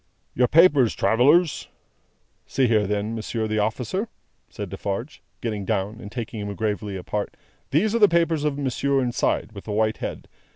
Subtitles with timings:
[0.33, 1.67] "Your papers, travellers!"
[2.47, 4.09] "See here then, Monsieur the Officer,"
[4.49, 7.37] said Defarge, getting down, and taking him gravely apart,
[7.69, 10.27] "these are the papers of monsieur inside, with the white head.